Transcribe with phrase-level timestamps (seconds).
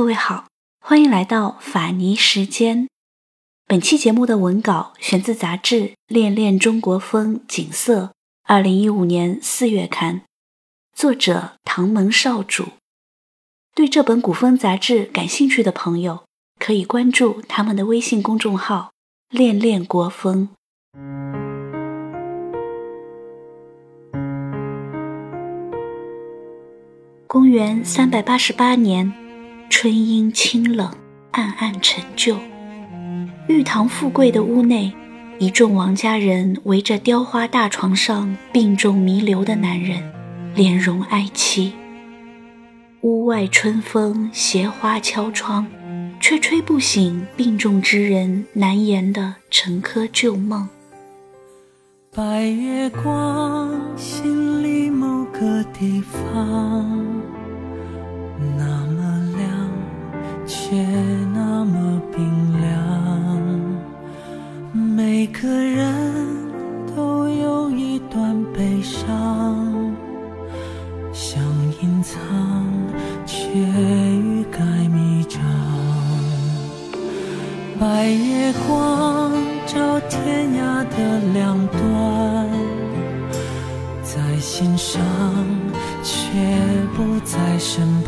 [0.00, 0.46] 各位好，
[0.80, 2.88] 欢迎来到法尼时间。
[3.66, 5.74] 本期节目的文稿选自杂志
[6.06, 8.04] 《恋恋中国风·景色》，
[8.44, 10.22] 二零一五年四月刊，
[10.94, 12.68] 作者唐门少主。
[13.74, 16.24] 对这本古风杂志感兴趣的朋友，
[16.58, 18.92] 可以关注他们的微信公众号
[19.28, 20.48] “恋恋国风”。
[27.26, 29.12] 公元三百八十八年，
[29.70, 30.92] 春阴清冷，
[31.30, 32.36] 暗暗陈旧。
[33.46, 34.92] 玉堂富贵的屋内，
[35.38, 40.02] 一众王家人围着雕花大床上病重弥留的男人，
[40.56, 41.72] 脸容哀戚。
[43.02, 45.66] 屋外春风携花敲窗，
[46.20, 50.68] 却吹不醒病重之人难言的陈疴旧梦。
[52.12, 57.06] 白月光，心里某个地方，
[58.58, 58.79] 那，
[60.50, 60.74] 却
[61.32, 62.20] 那么冰
[62.60, 62.66] 凉。
[64.74, 66.26] 每个人
[66.96, 69.72] 都有一段悲伤，
[71.12, 71.40] 想
[71.80, 72.18] 隐藏，
[73.24, 75.40] 却欲盖弥彰。
[77.78, 79.30] 白月光。
[79.66, 80.96] 照天涯的
[81.32, 81.78] 两端，
[84.02, 85.00] 在心上，
[86.02, 86.18] 却
[86.96, 87.99] 不在身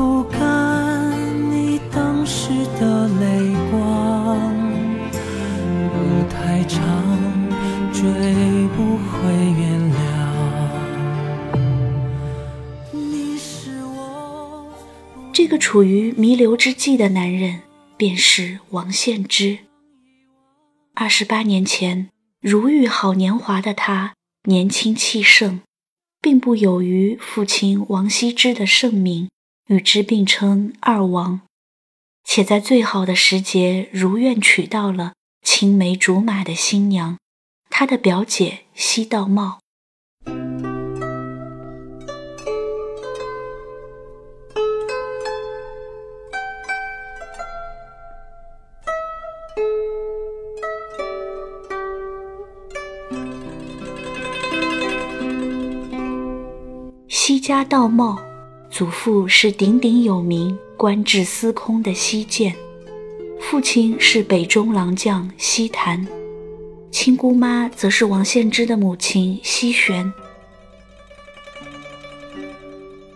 [0.00, 1.12] 不干
[1.52, 2.48] 你当时
[2.80, 4.50] 的泪光，
[5.92, 6.80] 路太长，
[7.92, 8.02] 追
[8.74, 10.00] 不回原谅。
[12.92, 14.72] 你是我，
[15.34, 17.60] 这个处于弥留之际的男人。
[17.98, 19.58] 便是王献之。
[20.94, 22.08] 二十八年前，
[22.40, 25.60] 如玉好年华的他，年轻气盛，
[26.22, 29.28] 并不有于父亲王羲之的盛名，
[29.70, 31.42] 与之并称二王，
[32.24, 35.12] 且在最好的时节，如愿娶到了
[35.42, 37.16] 青梅竹马的新娘，
[37.70, 39.60] 他的表姐西道茂。
[57.08, 58.18] 西家道茂，
[58.80, 62.50] 祖父是鼎鼎有名、官至司空的西涧，
[63.38, 66.08] 父亲是北中郎将西坛，
[66.90, 70.10] 亲姑妈则是王献之的母亲西玄。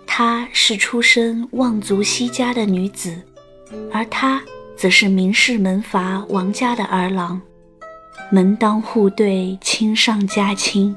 [0.06, 3.16] 她是出身望族西家的女子，
[3.90, 4.42] 而他
[4.76, 7.40] 则是名士门阀王家的儿郎，
[8.30, 10.94] 门当户对，亲上加亲。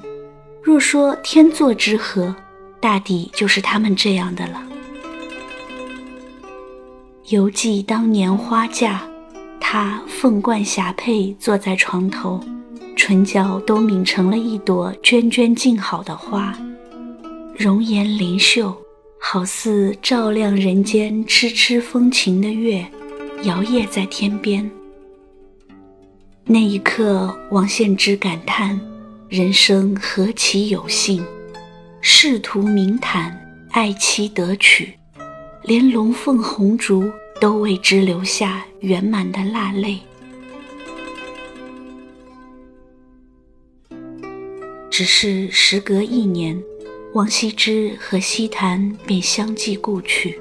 [0.61, 2.35] 若说天作之合。
[2.87, 4.63] 大抵就是他们这样的了。
[7.27, 9.01] 犹记当年花嫁，
[9.59, 12.41] 他凤冠霞帔坐在床头，
[12.95, 16.57] 唇角都抿成了一朵涓涓静好的花，
[17.57, 18.73] 容颜灵秀，
[19.19, 22.87] 好似照亮人间痴痴风情的月，
[23.43, 24.71] 摇曳在天边。
[26.45, 28.79] 那一刻，王献之感叹：
[29.27, 31.21] 人生何其有幸！
[32.09, 33.37] 仕途名坦，
[33.71, 34.97] 爱妻得娶，
[35.61, 39.99] 连龙凤红烛都为之留下圆满的蜡泪。
[44.89, 46.57] 只是时隔一年，
[47.13, 50.39] 王羲之和西坛便相继故去，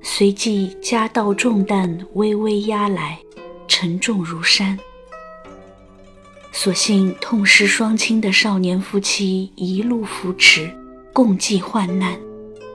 [0.00, 3.18] 随即家道重担微微压来，
[3.66, 4.78] 沉重如山。
[6.60, 10.68] 所幸痛失双亲的少年夫妻一路扶持，
[11.12, 12.18] 共济患难，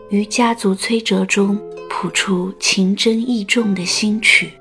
[0.10, 4.54] 于家族摧折中谱出情真意重的新曲。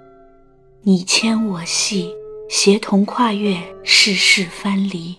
[0.83, 2.11] 你牵我系，
[2.51, 5.17] 协同跨越世事藩篱。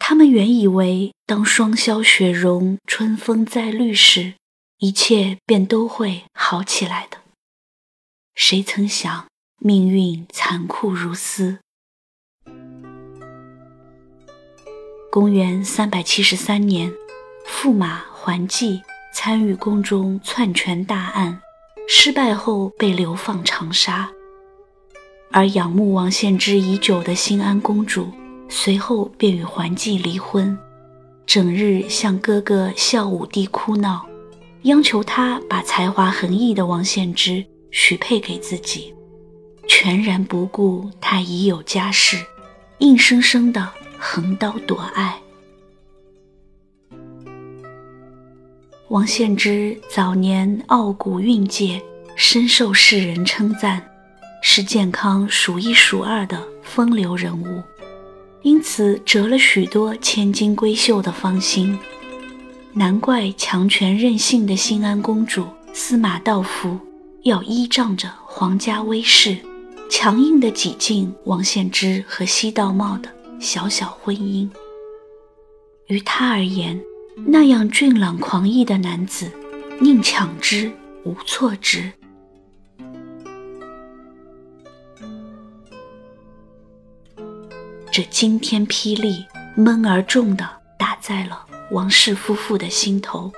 [0.00, 4.34] 他们原以为，当霜消雪融，春风再绿时，
[4.80, 7.21] 一切便都会好起来的。
[8.34, 9.26] 谁曾想，
[9.60, 11.58] 命运残酷如斯。
[15.10, 16.90] 公元三百七十三年，
[17.46, 18.80] 驸马桓济
[19.12, 21.42] 参与宫中篡权大案，
[21.86, 24.10] 失败后被流放长沙。
[25.30, 28.10] 而仰慕王献之已久的新安公主，
[28.48, 30.58] 随后便与桓济离婚，
[31.26, 34.06] 整日向哥哥孝武帝哭闹，
[34.62, 37.44] 央求他把才华横溢的王献之。
[37.72, 38.94] 许配给自己，
[39.66, 42.16] 全然不顾他已有家室，
[42.78, 45.18] 硬生生的横刀夺爱。
[48.88, 51.82] 王献之早年傲骨蕴藉，
[52.14, 53.82] 深受世人称赞，
[54.42, 57.62] 是健康数一数二的风流人物，
[58.42, 61.78] 因此折了许多千金闺秀的芳心。
[62.74, 66.78] 难怪强权任性的新安公主司马道夫
[67.22, 69.36] 要依仗着皇家威势，
[69.88, 73.08] 强硬地挤进王献之和西道茂的
[73.38, 74.50] 小小婚姻。
[75.86, 76.82] 于他而言，
[77.24, 79.30] 那样俊朗狂逸的男子，
[79.80, 80.72] 宁抢之
[81.04, 81.92] 无错之。
[87.92, 93.30] 这惊天霹雳，闷而重的打在了王氏夫妇的心头，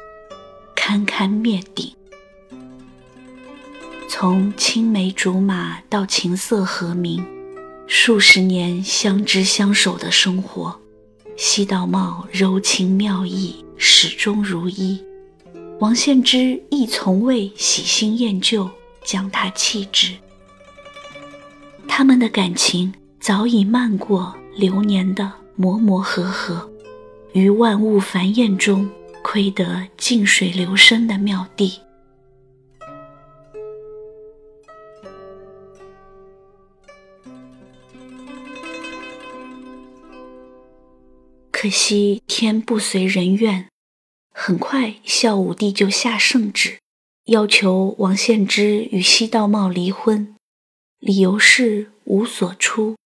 [0.74, 1.94] 堪堪灭顶。
[4.16, 7.20] 从青梅竹马到琴瑟和鸣，
[7.88, 10.80] 数十年相知相守的生活。
[11.36, 15.00] 西道茂柔情妙意，始终如一；
[15.80, 18.70] 王献之亦从未喜新厌旧，
[19.04, 20.12] 将他弃之。
[21.88, 26.70] 他们的感情早已漫过流年的磨磨合合，
[27.32, 28.88] 于万物繁衍中
[29.24, 31.80] 窥得静水流深的妙地。
[41.64, 43.70] 可惜天不随人愿，
[44.34, 46.78] 很快孝武帝就下圣旨，
[47.24, 50.36] 要求王献之与西道茂离婚，
[50.98, 52.96] 理由是无所出。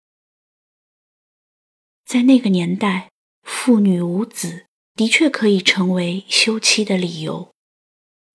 [2.05, 3.11] 在那个年代，
[3.45, 4.65] 妇女无子
[4.97, 7.53] 的确可以成为休妻的理由，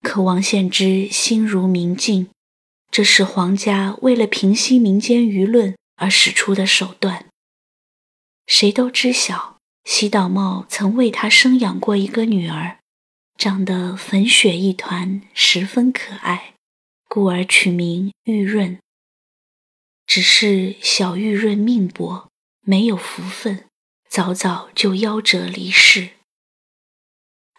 [0.02, 2.30] 可王献之心如明镜，
[2.90, 7.28] 这是皇家为了平息民间舆论而使出的手段。
[8.48, 9.53] 谁都知晓。
[9.86, 12.80] 西道茂曾为他生养过一个女儿，
[13.38, 16.54] 长得粉雪一团，十分可爱，
[17.10, 18.80] 故而取名玉润。
[20.06, 22.30] 只是小玉润命薄，
[22.62, 23.66] 没有福分，
[24.10, 26.12] 早早就夭折离世。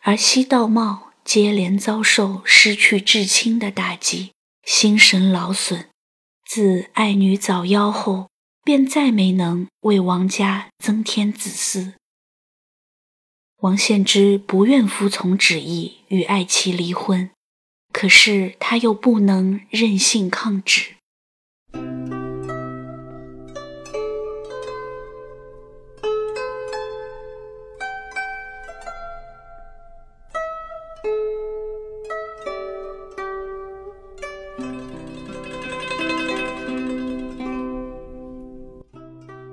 [0.03, 4.33] 而西道茂接连遭受失去至亲的打击，
[4.65, 5.87] 心神劳损，
[6.47, 8.29] 自爱女早夭后，
[8.63, 11.95] 便再没能为王家增添子嗣。
[13.65, 17.31] 王献之不愿服从旨意与爱妻离婚，
[17.95, 20.91] 可是他又不能任性抗旨。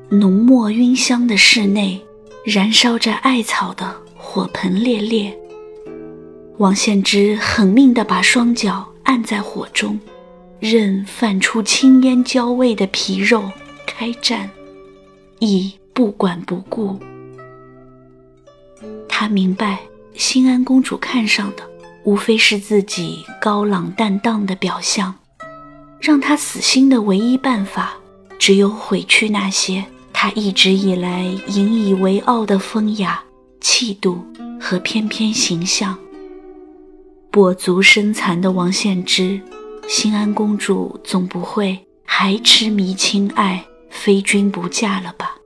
[0.10, 2.06] 浓墨晕香的室内。
[2.44, 4.01] 燃烧着艾草的
[4.34, 5.38] 火盆烈烈，
[6.58, 10.00] 王献之狠命地把双脚按在火中，
[10.58, 13.44] 任泛出青烟焦味的皮肉
[13.86, 14.50] 开战，
[15.40, 16.98] 亦不管不顾。
[19.10, 19.80] 他明白，
[20.14, 21.70] 新安公主看上的
[22.06, 25.14] 无非是自己高朗淡荡的表象，
[26.00, 27.96] 让他死心的唯一办法，
[28.40, 29.84] 只有毁去那些。
[30.14, 33.22] 他一直以来引以为傲的风雅、
[33.62, 34.26] 气度
[34.60, 35.98] 和翩翩形象，
[37.32, 39.40] 跛足身残的王献之，
[39.88, 45.38] 新安公主总不会还痴迷亲爱、非君不嫁了吧？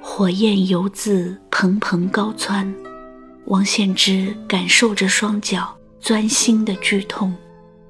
[0.00, 2.72] 火焰犹自蓬蓬高蹿，
[3.46, 7.34] 王献之感受着双脚钻心的剧痛。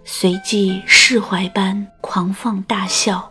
[0.03, 3.30] 随即释怀般狂放大笑，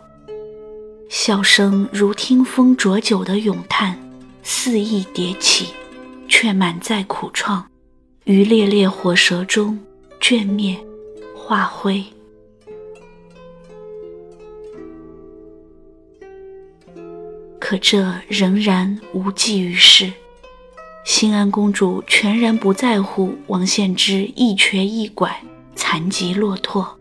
[1.10, 3.98] 笑声如听风浊酒的咏叹，
[4.44, 5.70] 肆意迭起，
[6.28, 7.64] 却满载苦怆，
[8.26, 9.76] 于烈烈火舌中
[10.20, 10.78] 卷灭
[11.36, 12.04] 化灰。
[17.58, 20.12] 可这仍然无济于事，
[21.04, 25.42] 新安公主全然不在乎王献之一瘸一拐。
[25.74, 26.96] 残疾落拓，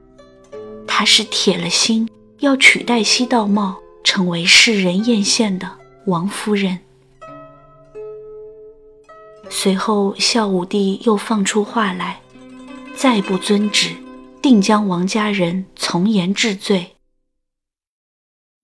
[0.87, 3.77] 她是铁了心要取代西道茂，
[4.09, 6.79] 成为世人艳羡的王夫人。
[9.51, 12.19] 随后，孝武帝又放出话来，
[12.95, 13.95] 再不遵旨，
[14.41, 16.95] 定将王家人从严治罪。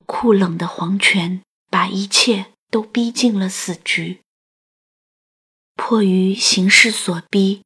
[0.07, 4.21] 酷冷的皇权把一切都逼进了死局。
[5.75, 7.61] 迫于形势所逼，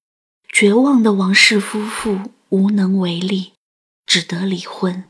[0.51, 2.19] 绝望的王氏夫妇。
[2.50, 3.53] 无能为力，
[4.05, 5.09] 只得离婚。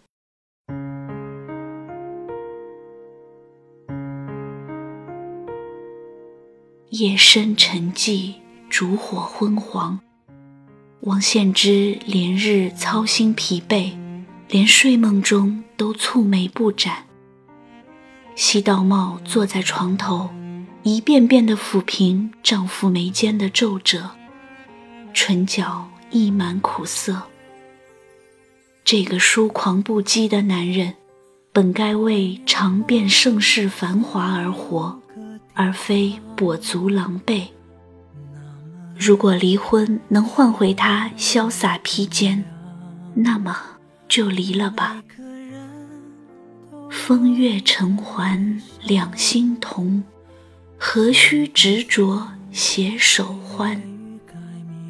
[6.91, 8.34] 夜深沉寂，
[8.67, 10.00] 烛火昏黄。
[11.01, 13.96] 王献之连日操心疲惫，
[14.48, 17.05] 连睡梦中都蹙眉不展。
[18.36, 20.31] 西道茂坐在床头，
[20.81, 24.10] 一遍遍地抚平丈夫眉间的皱褶，
[25.13, 27.22] 唇角溢满苦涩。
[28.84, 30.96] 这个疏狂不羁的男人，
[31.53, 35.00] 本该为尝遍盛世繁华而活，
[35.60, 37.50] 而非跛足狼狈。
[38.98, 42.46] 如果离婚能换回他潇洒披肩，
[43.13, 43.58] 那么
[44.08, 45.04] 就离了吧。
[46.89, 50.01] 风月尘寰两心同，
[50.78, 53.82] 何须执着携手欢？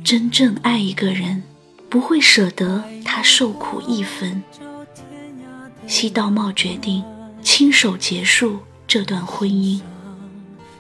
[0.04, 1.42] 真正爱一个人，
[1.90, 4.44] 不会舍得他受苦一分。
[5.88, 7.04] 西道茂决定
[7.42, 9.82] 亲手结束这段婚姻，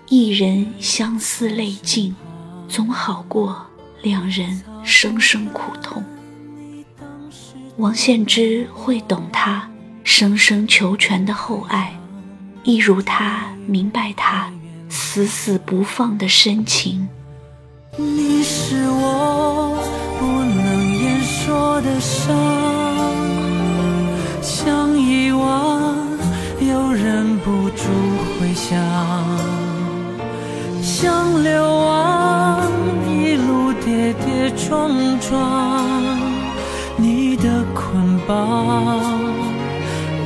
[0.09, 2.15] 一人相思泪尽。
[2.67, 3.65] 总好过
[4.03, 6.03] 两人生生苦痛。
[7.77, 9.67] 王献之会懂他
[10.03, 11.99] 声声求全的厚爱，
[12.63, 14.51] 一如他明白他
[14.87, 17.09] 死死不放的深情。
[17.97, 19.81] 你是我
[20.19, 22.35] 不能言说的伤，
[24.43, 25.95] 想遗忘
[26.61, 27.85] 又忍不住
[28.39, 28.79] 回想，
[31.01, 32.61] 像流亡。
[33.07, 34.91] 一路跌跌撞
[35.21, 35.31] 撞，
[36.97, 38.35] 你的捆绑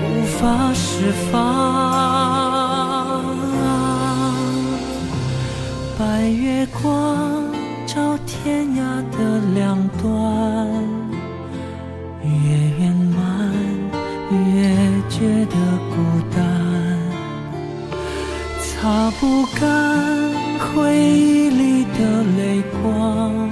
[0.01, 1.31] 无法释放。
[5.99, 7.45] 白月光
[7.85, 10.03] 照天涯的两端，
[12.23, 12.27] 越
[12.79, 13.15] 圆满
[14.31, 14.35] 越
[15.07, 15.55] 觉得
[15.91, 15.95] 孤
[16.35, 16.41] 单，
[18.59, 20.22] 擦不干
[20.75, 23.49] 回忆里的泪光。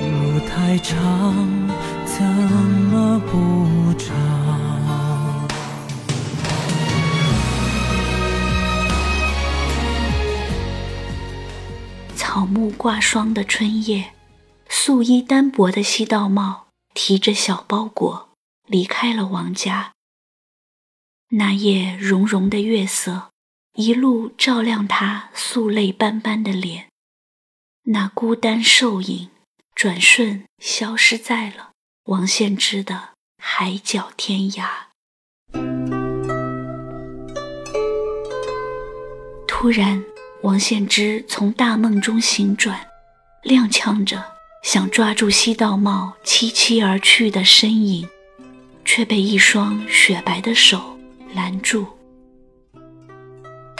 [0.00, 0.96] 路太长，
[2.04, 5.48] 怎么不长？
[12.16, 14.12] 草木挂霜的春夜，
[14.68, 18.30] 素衣单薄的西道茂提着小包裹
[18.66, 19.92] 离开了王家。
[21.30, 23.29] 那夜融融的月色，
[23.74, 26.88] 一路照亮他素泪斑斑的脸，
[27.84, 29.30] 那孤单瘦影。
[29.72, 31.70] 转瞬消失在了
[32.04, 34.68] 王献之的海角天涯。
[39.48, 40.04] 突然，
[40.42, 42.86] 王献之从大梦中醒转，
[43.44, 44.22] 踉跄着
[44.62, 48.06] 想抓住西道茂凄凄而去的身影，
[48.84, 50.98] 却被一双雪白的手
[51.32, 51.86] 拦住。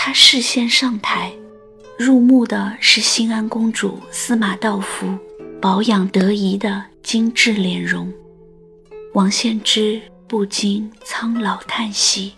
[0.02, 1.30] 他视线上台，
[1.98, 5.06] 入目的是新安公主司马道夫。
[5.60, 8.10] 保养得宜的精致脸容，
[9.12, 12.32] 王献之不禁苍老叹息：“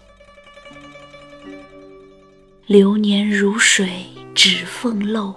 [2.66, 5.32] 流年如水，指缝漏。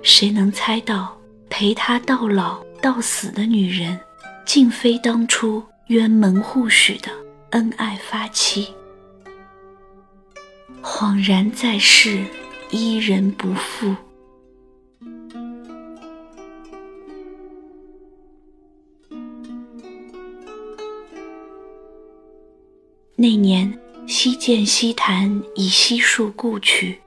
[0.00, 1.18] 谁能猜到，
[1.50, 3.98] 陪他到老到死的女人，
[4.46, 7.10] 竟非当初冤门互许的
[7.50, 8.68] 恩爱发妻？
[10.82, 12.24] 恍然在世，
[12.70, 13.94] 伊人不复。”
[23.14, 26.98] 那年，西涧西坛以悉数故去，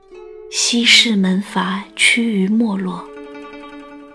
[0.50, 3.06] 西市门阀趋于没落。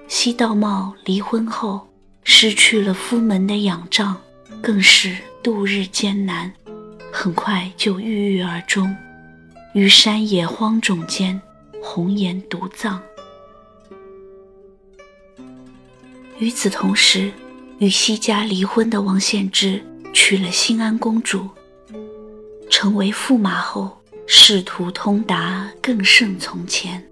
[0.07, 1.87] 西道茂离婚后，
[2.23, 4.19] 失去了夫门的仰仗，
[4.63, 6.51] 更是度日艰难，
[7.13, 8.95] 很快就郁郁而终，
[9.73, 11.41] 于山野荒冢间
[11.81, 13.01] 红颜独葬。
[16.39, 17.31] 与此同时，
[17.77, 19.81] 与西家离婚的王献之
[20.13, 21.47] 娶了新安公主。
[22.69, 27.05] 成为驸马后，仕途通达更胜从前。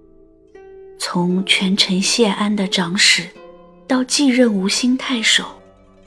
[0.97, 3.27] 从权臣谢安的长史，
[3.87, 5.45] 到继任吴兴太守，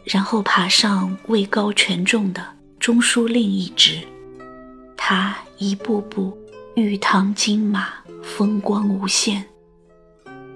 [0.04, 2.44] 然后爬上位高权重的
[2.80, 4.00] 中书令一职，
[4.96, 6.36] 他一步步
[6.74, 9.44] 玉堂金马，风光无限。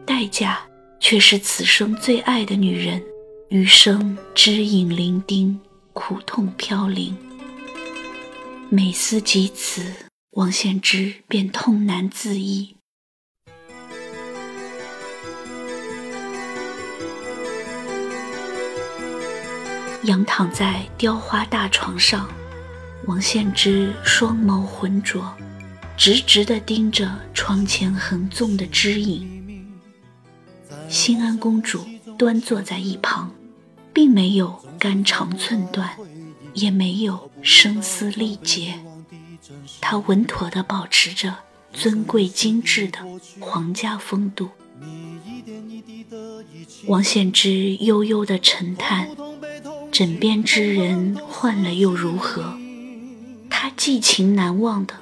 [0.06, 0.60] 代价
[0.98, 3.02] 却是此生最爱的女人，
[3.50, 5.54] 余生知影伶仃，
[5.92, 7.14] 苦痛飘零。
[8.70, 9.92] 每思及此，
[10.30, 12.74] 王献之便痛难自抑。
[20.04, 22.26] 仰躺在雕花大床上，
[23.04, 25.36] 王献之双眸浑浊，
[25.96, 29.64] 直直地盯着窗前横纵的枝影。
[30.88, 31.84] 新安公主
[32.18, 33.32] 端坐在一旁，
[33.92, 35.96] 并没有肝肠寸断，
[36.54, 38.74] 也没有声嘶力竭，
[39.80, 41.34] 她稳妥地保持着
[41.72, 42.98] 尊贵精致的
[43.40, 44.50] 皇家风度。
[46.86, 49.08] 王献之悠悠地沉叹
[49.90, 52.56] ：“枕边之人换了又如何？
[53.48, 54.94] 他寄情难忘的，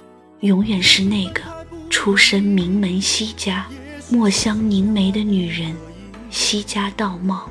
[0.44, 1.40] 永远是那个
[1.88, 3.66] 出身名门西家、
[4.10, 5.74] 墨香凝眉的女人——
[6.28, 7.48] 西家道貌。”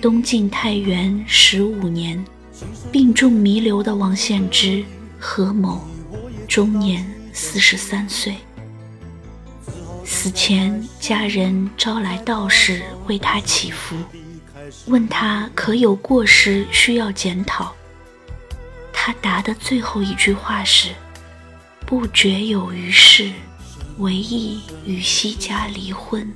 [0.00, 2.24] 东晋太元十五年，
[2.90, 4.82] 病重弥留的王献之
[5.18, 5.86] 何某，
[6.48, 8.36] 终年四十三岁。
[10.06, 13.94] 死前，家人招来道士为他祈福，
[14.86, 17.74] 问他可有过失需要检讨。
[19.00, 20.88] 他答的最后一句话是
[21.86, 23.30] ：“不觉有余事，
[23.98, 26.28] 唯意与西家离婚。”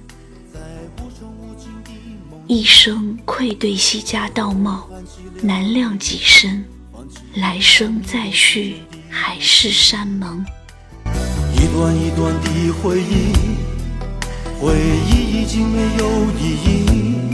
[2.47, 4.88] 一生愧对西家道貌，
[5.42, 6.64] 难量己身，
[7.35, 8.76] 来生再续
[9.11, 10.47] 海誓山盟。
[11.57, 13.33] 一段一段的回忆，
[14.61, 14.78] 回
[15.11, 16.07] 忆已经没有
[16.38, 17.32] 意义。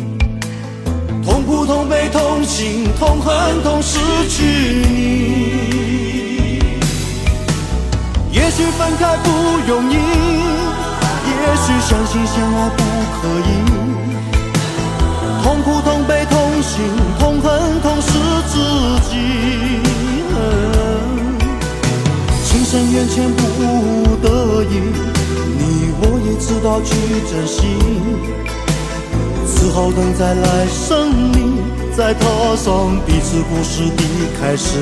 [1.49, 4.45] 痛苦、痛悲、痛心、痛恨、痛失去
[4.85, 6.61] 你。
[8.31, 9.31] 也许分开不
[9.67, 12.83] 容易，也许相亲相爱不
[13.17, 13.51] 可以。
[15.43, 16.85] 痛苦、痛悲、痛心、
[17.19, 18.13] 痛恨、痛失
[18.49, 18.55] 自
[19.09, 19.17] 己。
[22.45, 24.75] 情深缘浅不得已，
[25.57, 25.63] 你
[26.03, 26.93] 我也知道去
[27.27, 27.59] 珍惜，
[29.59, 31.61] 只好等在来生里，
[31.93, 34.03] 再踏上彼此故事的
[34.41, 34.79] 开始。